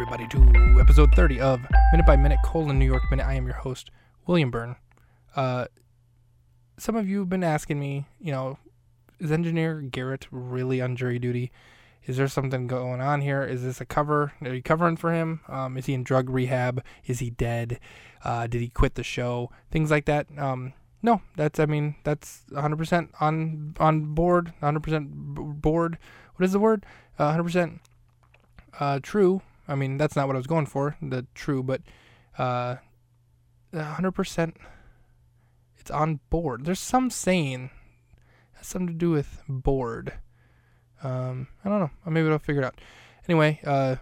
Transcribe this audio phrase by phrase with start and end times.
[0.00, 1.60] everybody, to episode 30 of
[1.90, 3.26] Minute by Minute Colon New York Minute.
[3.26, 3.90] I am your host,
[4.28, 4.76] William Byrne.
[5.34, 5.66] Uh,
[6.78, 8.58] some of you have been asking me, you know,
[9.18, 11.50] is Engineer Garrett really on jury duty?
[12.06, 13.42] Is there something going on here?
[13.42, 14.34] Is this a cover?
[14.40, 15.40] Are you covering for him?
[15.48, 16.80] Um, is he in drug rehab?
[17.04, 17.80] Is he dead?
[18.22, 19.50] Uh, did he quit the show?
[19.72, 20.28] Things like that.
[20.38, 25.98] Um, no, that's I mean that's 100% on on board, 100% board.
[26.36, 26.86] What is the word?
[27.18, 27.80] Uh, 100%
[28.78, 29.42] uh, true.
[29.68, 30.96] I mean that's not what I was going for.
[31.02, 31.82] The true, but
[32.38, 32.76] uh,
[33.72, 34.54] 100%
[35.78, 36.64] it's on board.
[36.64, 37.70] There's some saying
[38.54, 40.14] has something to do with board.
[41.02, 41.90] Um, I don't know.
[42.06, 42.80] Maybe I'll figure it out.
[43.28, 43.96] Anyway, uh,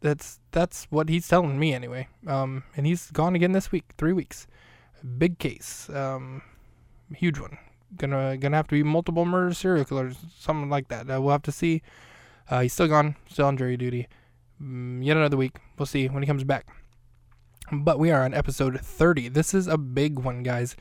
[0.00, 2.08] that's that's what he's telling me anyway.
[2.26, 3.84] Um, and he's gone again this week.
[3.96, 4.46] Three weeks.
[5.16, 5.88] Big case.
[5.90, 6.42] Um,
[7.14, 7.58] huge one.
[7.96, 11.10] Gonna gonna have to be multiple murder serial killers, something like that.
[11.10, 11.82] Uh, we'll have to see.
[12.50, 14.08] Uh, he's still gone, still on jury duty.
[14.62, 15.58] Mm, yet another week.
[15.78, 16.66] We'll see when he comes back.
[17.70, 19.28] But we are on episode 30.
[19.28, 20.76] This is a big one, guys.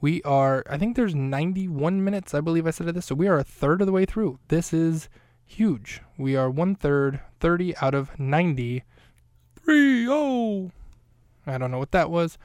[0.00, 3.06] We are, I think there's 91 minutes, I believe I said it this.
[3.06, 4.38] So we are a third of the way through.
[4.48, 5.10] This is
[5.44, 6.00] huge.
[6.16, 8.84] We are one third, 30 out of 90.
[9.62, 10.72] 3 0.
[11.46, 12.38] I don't know what that was.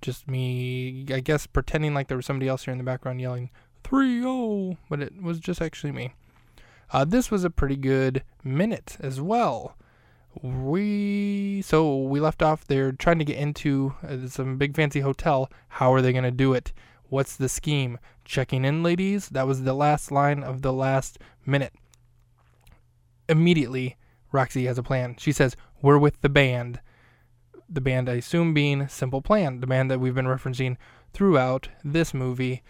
[0.00, 3.50] Just me, I guess, pretending like there was somebody else here in the background yelling
[3.84, 4.78] 3 0.
[4.88, 6.14] But it was just actually me.
[6.90, 9.76] Uh, this was a pretty good minute as well.
[10.40, 12.64] We so we left off.
[12.64, 15.50] They're trying to get into uh, some big fancy hotel.
[15.68, 16.72] How are they going to do it?
[17.08, 17.98] What's the scheme?
[18.24, 19.28] Checking in, ladies.
[19.28, 21.74] That was the last line of the last minute.
[23.28, 23.96] Immediately,
[24.32, 25.16] Roxy has a plan.
[25.18, 26.80] She says, "We're with the band."
[27.68, 30.76] The band, I assume, being Simple Plan, the band that we've been referencing
[31.12, 32.62] throughout this movie.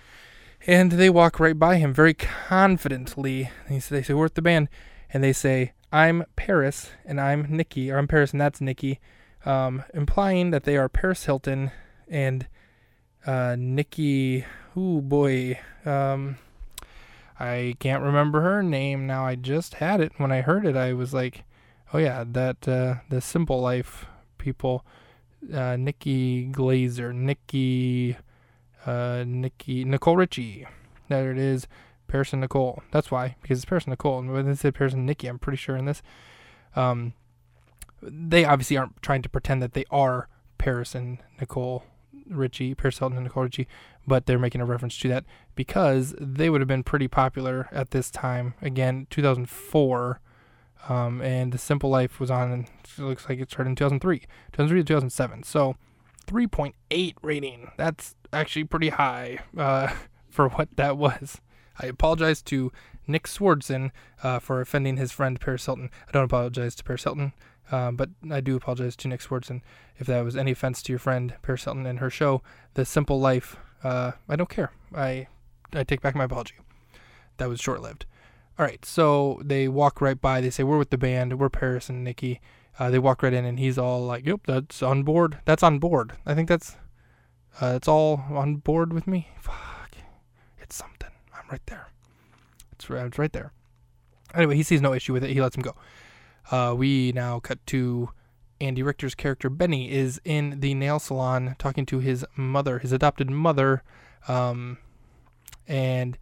[0.66, 3.50] And they walk right by him very confidently.
[3.68, 4.68] They say, they say "We're with the band,"
[5.12, 8.98] and they say, "I'm Paris and I'm Nikki," or "I'm Paris and that's Nikki,"
[9.44, 11.70] um, implying that they are Paris Hilton
[12.08, 12.46] and
[13.26, 14.44] uh, Nikki.
[14.74, 16.38] Oh boy, um,
[17.38, 19.26] I can't remember her name now.
[19.26, 20.76] I just had it when I heard it.
[20.76, 21.44] I was like,
[21.92, 24.06] "Oh yeah, that uh, the Simple Life
[24.38, 24.84] people."
[25.52, 28.16] Uh, Nikki Glazer, Nikki,
[28.86, 30.66] uh, Nikki, Nicole Richie.
[31.08, 31.66] There it is.
[32.12, 32.82] Paris and Nicole.
[32.90, 34.18] That's why, because it's Paris and Nicole.
[34.18, 36.02] And when they said Paris and Nikki, I'm pretty sure in this.
[36.76, 37.14] Um,
[38.02, 40.28] they obviously aren't trying to pretend that they are
[40.58, 41.84] Paris and Nicole
[42.28, 43.66] Richie, Paris Hilton and Nicole Richie,
[44.06, 45.24] but they're making a reference to that
[45.54, 48.54] because they would have been pretty popular at this time.
[48.60, 50.20] Again, 2004.
[50.90, 54.18] Um, and The Simple Life was on, and it looks like it started in 2003,
[54.52, 55.44] 2003 to 2007.
[55.44, 55.76] So
[56.26, 57.70] 3.8 rating.
[57.78, 59.94] That's actually pretty high uh,
[60.28, 61.40] for what that was.
[61.78, 62.72] I apologize to
[63.06, 63.90] Nick Swardson
[64.22, 65.90] uh, for offending his friend Paris Hilton.
[66.08, 67.32] I don't apologize to Paris Hilton,
[67.70, 69.60] uh, but I do apologize to Nick Swardson
[69.98, 72.42] if that was any offense to your friend Paris Hilton and her show,
[72.74, 73.56] The Simple Life.
[73.82, 74.72] Uh, I don't care.
[74.94, 75.28] I
[75.72, 76.54] I take back my apology.
[77.38, 78.06] That was short lived.
[78.58, 80.40] All right, so they walk right by.
[80.40, 81.38] They say, We're with the band.
[81.40, 82.40] We're Paris and Nikki.
[82.78, 85.38] Uh, they walk right in, and he's all like, Yep, that's on board.
[85.46, 86.12] That's on board.
[86.26, 86.76] I think that's
[87.60, 89.28] uh, it's all on board with me.
[89.40, 89.96] Fuck.
[90.60, 91.11] It's something.
[91.52, 91.88] Right there.
[92.72, 93.52] It's, it's right there.
[94.34, 95.30] Anyway, he sees no issue with it.
[95.30, 95.76] He lets him go.
[96.50, 98.08] Uh, we now cut to
[98.58, 103.28] Andy Richter's character Benny is in the nail salon talking to his mother, his adopted
[103.28, 103.82] mother,
[104.28, 104.78] um,
[105.68, 106.16] and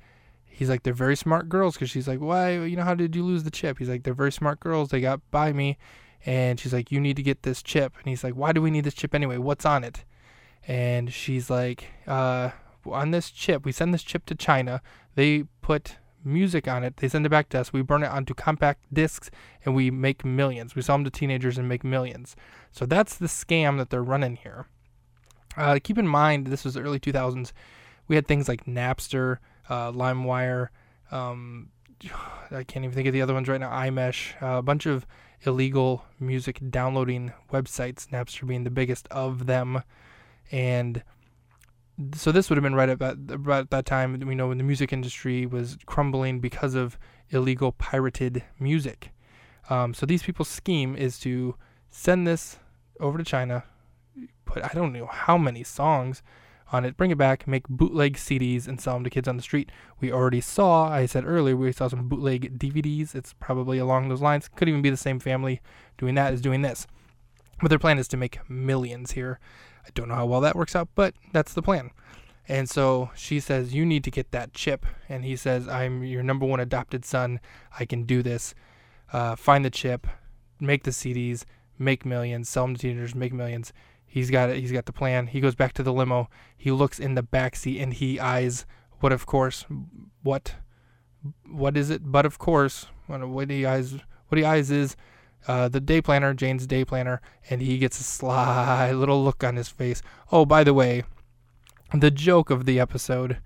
[0.46, 3.24] he's like, they're very smart girls because she's like, why, you know, how did you
[3.24, 3.78] lose the chip?
[3.78, 4.88] He's like, they're very smart girls.
[4.88, 5.78] They got by me,
[6.26, 8.72] and she's like, you need to get this chip, and he's like, why do we
[8.72, 9.38] need this chip anyway?
[9.38, 10.04] What's on it?
[10.66, 12.50] And she's like, uh,
[12.86, 14.82] on this chip, we send this chip to China.
[15.14, 16.98] They put music on it.
[16.98, 17.72] They send it back to us.
[17.72, 19.30] We burn it onto compact discs
[19.64, 20.74] and we make millions.
[20.74, 22.36] We sell them to teenagers and make millions.
[22.70, 24.66] So that's the scam that they're running here.
[25.56, 27.52] Uh, keep in mind, this was the early 2000s.
[28.08, 29.38] We had things like Napster,
[29.68, 30.68] uh, LimeWire.
[31.10, 31.70] Um,
[32.50, 33.70] I can't even think of the other ones right now.
[33.70, 35.06] iMesh, uh, a bunch of
[35.42, 38.08] illegal music downloading websites.
[38.08, 39.82] Napster being the biggest of them,
[40.50, 41.02] and
[42.14, 44.18] so this would have been right about about that time.
[44.20, 46.98] We know when the music industry was crumbling because of
[47.30, 49.12] illegal pirated music.
[49.68, 51.54] Um, so these people's scheme is to
[51.90, 52.58] send this
[52.98, 53.64] over to China,
[54.44, 56.22] put I don't know how many songs
[56.72, 59.42] on it, bring it back, make bootleg CDs, and sell them to kids on the
[59.42, 59.70] street.
[60.00, 63.14] We already saw, I said earlier, we saw some bootleg DVDs.
[63.14, 64.48] It's probably along those lines.
[64.48, 65.60] Could even be the same family
[65.98, 66.86] doing that as doing this.
[67.60, 69.38] But their plan is to make millions here.
[69.84, 71.90] I don't know how well that works out, but that's the plan.
[72.48, 74.86] And so she says, You need to get that chip.
[75.08, 77.40] And he says, I'm your number one adopted son.
[77.78, 78.54] I can do this.
[79.12, 80.06] Uh, find the chip,
[80.60, 81.44] make the CDs,
[81.78, 83.72] make millions, sell them to teenagers, make millions.
[84.06, 84.58] He's got it.
[84.58, 85.28] He's got the plan.
[85.28, 86.28] He goes back to the limo.
[86.56, 88.66] He looks in the back seat and he eyes
[89.00, 89.64] what, of course,
[90.22, 90.56] what,
[91.46, 92.02] what is it?
[92.04, 93.94] But of course, what he eyes,
[94.28, 94.94] what he eyes is
[95.46, 99.56] uh, the day planner, Jane's day planner, and he gets a sly little look on
[99.56, 100.02] his face.
[100.30, 101.04] Oh, by the way,
[101.92, 103.38] the joke of the episode,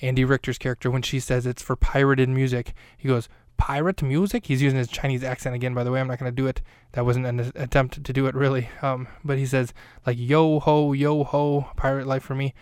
[0.00, 4.46] Andy Richter's character, when she says it's for pirated music, he goes, pirate music?
[4.46, 6.00] He's using his Chinese accent again, by the way.
[6.00, 6.62] I'm not going to do it.
[6.92, 8.68] That wasn't an attempt to do it, really.
[8.80, 9.72] Um, but he says,
[10.06, 12.54] like, yo ho, yo ho, pirate life for me,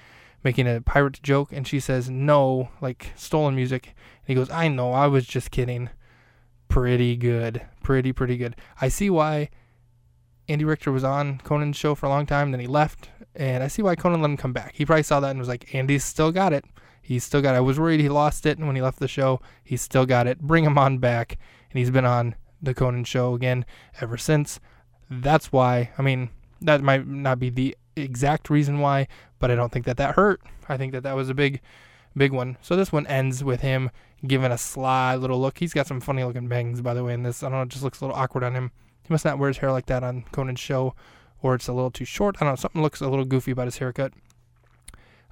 [0.44, 1.52] making a pirate joke.
[1.52, 3.86] And she says, no, like, stolen music.
[3.86, 5.90] And he goes, I know, I was just kidding
[6.70, 7.66] pretty good.
[7.82, 8.56] Pretty, pretty good.
[8.80, 9.50] I see why
[10.48, 13.68] Andy Richter was on Conan's show for a long time, then he left, and I
[13.68, 14.74] see why Conan let him come back.
[14.74, 16.64] He probably saw that and was like, Andy's still got it.
[17.02, 17.58] He's still got it.
[17.58, 19.40] I was worried he lost it and when he left the show.
[19.64, 20.40] He's still got it.
[20.40, 21.38] Bring him on back.
[21.70, 23.64] And he's been on the Conan show again
[24.00, 24.60] ever since.
[25.10, 26.30] That's why, I mean,
[26.60, 29.08] that might not be the exact reason why,
[29.38, 30.40] but I don't think that that hurt.
[30.68, 31.60] I think that that was a big,
[32.16, 32.56] big one.
[32.62, 33.90] So this one ends with him
[34.26, 35.58] giving a sly little look.
[35.58, 37.42] He's got some funny looking bangs, by the way, in this.
[37.42, 38.70] I don't know, it just looks a little awkward on him.
[39.02, 40.94] He must not wear his hair like that on Conan's show,
[41.42, 42.36] or it's a little too short.
[42.36, 44.12] I don't know, something looks a little goofy about his haircut.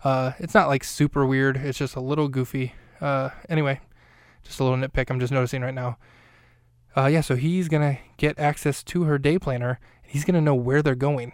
[0.05, 2.75] Uh, it's not like super weird, it's just a little goofy.
[3.01, 3.81] Uh, anyway,
[4.45, 5.99] just a little nitpick I'm just noticing right now.
[6.97, 10.83] Uh, yeah, so he's gonna get access to her day planner, he's gonna know where
[10.83, 11.33] they're going.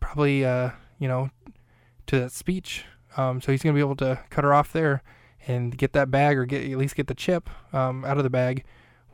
[0.00, 1.30] Probably, uh, you know,
[2.06, 2.84] to that speech.
[3.16, 5.02] Um, so he's gonna be able to cut her off there
[5.46, 8.30] and get that bag or get at least get the chip um, out of the
[8.30, 8.64] bag.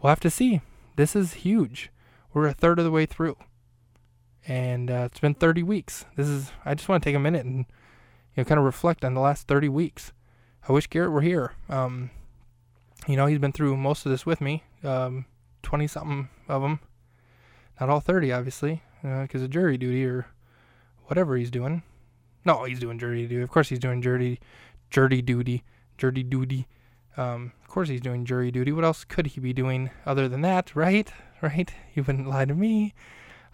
[0.00, 0.60] We'll have to see.
[0.96, 1.90] This is huge.
[2.32, 3.36] We're a third of the way through,
[4.46, 6.04] and uh, it's been 30 weeks.
[6.16, 6.52] This is.
[6.64, 7.66] I just want to take a minute and
[8.34, 10.12] you know kind of reflect on the last 30 weeks.
[10.68, 11.52] I wish Garrett were here.
[11.68, 12.10] Um,
[13.06, 14.64] you know, he's been through most of this with me.
[14.82, 15.26] Um,
[15.62, 16.80] 20 something of them.
[17.80, 20.26] Not all 30, obviously, because of jury duty or
[21.04, 21.82] whatever he's doing.
[22.46, 23.42] No, he's doing jury duty.
[23.42, 24.40] Of course, he's doing jury,
[24.88, 25.62] jury duty
[25.96, 26.66] jury duty.
[27.16, 28.72] Um, of course, he's doing jury duty.
[28.72, 31.10] What else could he be doing other than that, right?
[31.42, 31.70] Right?
[31.94, 32.94] You wouldn't lie to me.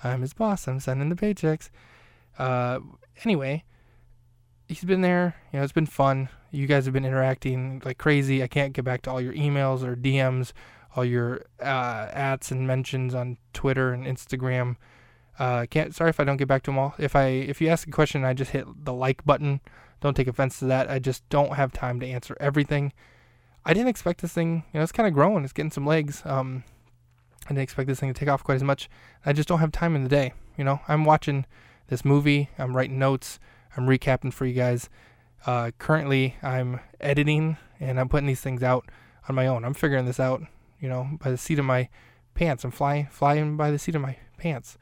[0.05, 0.69] I'm his boss.
[0.69, 1.69] I'm sending the paychecks.
[2.39, 2.79] Uh,
[3.25, 3.65] anyway,
[4.69, 5.35] he's been there.
[5.53, 6.29] You know, it's been fun.
[6.53, 8.41] You guys have been interacting like crazy.
[8.41, 10.53] I can't get back to all your emails or DMs,
[10.95, 14.77] all your uh, ats and mentions on Twitter and Instagram.
[15.39, 15.95] Uh, can't.
[15.95, 16.95] Sorry if I don't get back to them all.
[16.99, 19.61] If I if you ask a question, I just hit the like button.
[20.01, 20.91] Don't take offense to that.
[20.91, 22.93] I just don't have time to answer everything.
[23.65, 25.45] I didn't expect this thing, you know, it's kind of growing.
[25.45, 26.23] It's getting some legs.
[26.25, 26.65] Um,
[27.45, 28.91] I didn't expect this thing to take off quite as much.
[29.25, 30.33] I just don't have time in the day.
[30.57, 31.47] You know, I'm watching
[31.89, 32.51] this movie.
[32.59, 33.39] I'm writing notes.
[33.77, 34.91] I'm recapping for you guys.
[35.47, 38.89] Uh, currently, I'm editing and I'm putting these things out
[39.29, 39.65] on my own.
[39.65, 40.43] I'm figuring this out,
[40.81, 41.89] you know, by the seat of my
[42.35, 42.65] pants.
[42.65, 44.77] I'm flying, flying by the seat of my pants.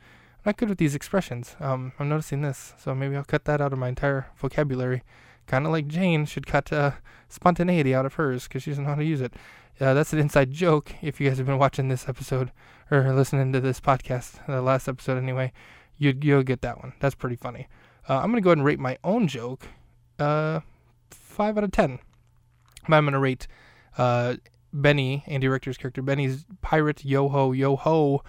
[0.45, 1.55] Not good with these expressions.
[1.61, 5.03] Um, I'm noticing this, so maybe I'll cut that out of my entire vocabulary.
[5.47, 6.93] Kind of like Jane should cut uh,
[7.29, 9.35] spontaneity out of hers because she doesn't know how to use it.
[9.81, 10.93] Uh, that's an inside joke.
[11.03, 12.53] If you guys have been watching this episode
[12.91, 15.53] or listening to this podcast, the last episode anyway,
[15.97, 16.93] you you'll get that one.
[17.01, 17.69] That's pretty funny.
[18.09, 19.67] Uh, I'm gonna go ahead and rate my own joke.
[20.19, 20.61] Uh,
[21.11, 21.99] five out of ten.
[22.87, 23.47] I'm gonna rate
[23.99, 24.37] uh,
[24.73, 28.23] Benny, Andy Richter's character, Benny's pirate yo ho yo ho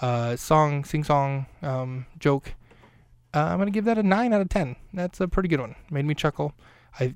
[0.00, 2.54] uh, song, sing song, um, joke.
[3.32, 4.76] Uh, I'm gonna give that a nine out of ten.
[4.92, 5.74] That's a pretty good one.
[5.90, 6.54] Made me chuckle.
[6.98, 7.14] I,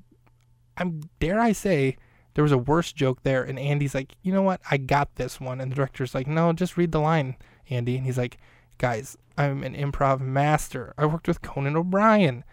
[0.77, 1.97] I'm dare I say,
[2.33, 4.61] there was a worse joke there, and Andy's like, you know what?
[4.69, 7.35] I got this one, and the director's like, no, just read the line,
[7.69, 7.97] Andy.
[7.97, 8.37] And he's like,
[8.77, 10.93] guys, I'm an improv master.
[10.97, 12.43] I worked with Conan O'Brien.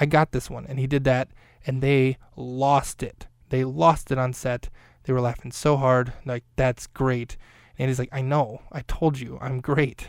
[0.00, 1.28] I got this one, and he did that,
[1.66, 3.26] and they lost it.
[3.48, 4.70] They lost it on set.
[5.04, 7.36] They were laughing so hard, like that's great.
[7.78, 8.62] And he's like, I know.
[8.72, 9.38] I told you.
[9.40, 10.08] I'm great.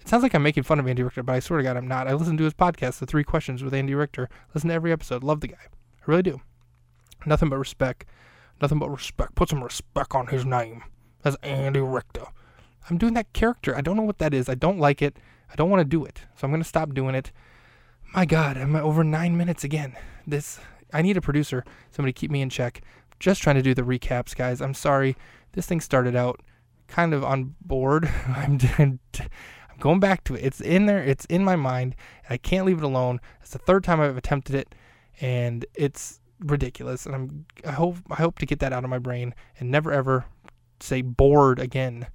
[0.00, 1.86] It sounds like I'm making fun of Andy Richter, but I swear to God, I'm
[1.86, 2.08] not.
[2.08, 4.28] I listen to his podcast, The Three Questions with Andy Richter.
[4.54, 5.22] Listen to every episode.
[5.22, 5.58] Love the guy.
[5.60, 6.40] I really do.
[7.26, 8.06] Nothing but respect.
[8.60, 9.34] Nothing but respect.
[9.34, 10.82] Put some respect on his name.
[11.22, 12.26] That's Andy Richter.
[12.88, 13.76] I'm doing that character.
[13.76, 14.48] I don't know what that is.
[14.48, 15.16] I don't like it.
[15.52, 16.22] I don't want to do it.
[16.34, 17.30] So I'm going to stop doing it.
[18.14, 19.96] My God, I'm over nine minutes again.
[20.26, 20.58] This,
[20.92, 21.64] I need a producer.
[21.90, 22.80] Somebody keep me in check.
[23.18, 24.62] Just trying to do the recaps, guys.
[24.62, 25.16] I'm sorry.
[25.52, 26.40] This thing started out
[26.90, 28.10] kind of on board.
[28.28, 29.00] I'm, I'm
[29.78, 30.44] going back to it.
[30.44, 31.02] It's in there.
[31.02, 31.96] It's in my mind.
[32.28, 33.20] I can't leave it alone.
[33.40, 34.74] It's the third time I've attempted it,
[35.20, 37.06] and it's ridiculous.
[37.06, 39.92] And I'm I hope I hope to get that out of my brain and never
[39.92, 40.26] ever
[40.80, 42.06] say bored again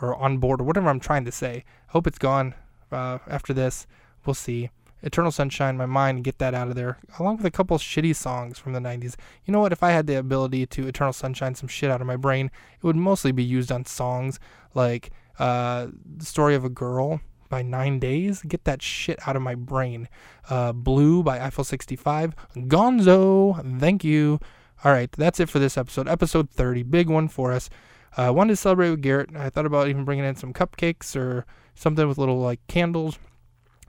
[0.00, 1.64] or on board or whatever I'm trying to say.
[1.88, 2.54] I hope it's gone
[2.90, 3.86] uh, after this.
[4.24, 4.70] We'll see.
[5.02, 8.58] Eternal Sunshine, my mind, get that out of there, along with a couple shitty songs
[8.58, 9.16] from the 90s.
[9.44, 9.72] You know what?
[9.72, 12.84] If I had the ability to Eternal Sunshine some shit out of my brain, it
[12.84, 14.38] would mostly be used on songs
[14.74, 18.42] like uh, The Story of a Girl by Nine Days.
[18.42, 20.08] Get that shit out of my brain.
[20.48, 22.34] Uh, Blue by Eiffel 65.
[22.56, 23.80] Gonzo.
[23.80, 24.40] Thank you.
[24.84, 26.08] All right, that's it for this episode.
[26.08, 27.70] Episode 30, big one for us.
[28.16, 29.30] I uh, wanted to celebrate with Garrett.
[29.34, 33.18] I thought about even bringing in some cupcakes or something with little like candles.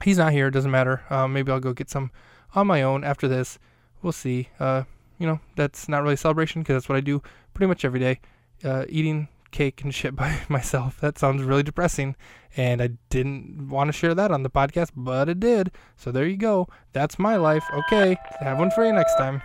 [0.02, 0.48] He's not here.
[0.48, 1.02] It Doesn't matter.
[1.10, 2.10] Uh, maybe I'll go get some
[2.54, 3.58] on my own after this.
[4.02, 4.48] We'll see.
[4.58, 4.84] Uh,
[5.18, 7.22] you know, that's not really celebration because that's what I do
[7.54, 8.20] pretty much every day.
[8.62, 11.00] Uh, eating cake and shit by myself.
[11.00, 12.16] That sounds really depressing.
[12.56, 15.70] And I didn't want to share that on the podcast, but it did.
[15.96, 16.68] So there you go.
[16.92, 17.64] That's my life.
[17.72, 18.16] Okay.
[18.40, 19.42] Have one for you next time.